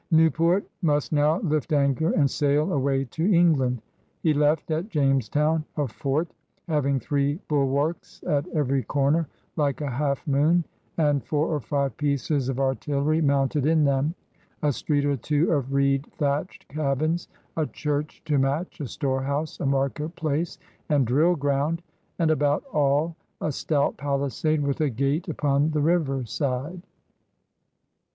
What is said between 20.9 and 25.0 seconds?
drill ground, and about all a stout palisade with a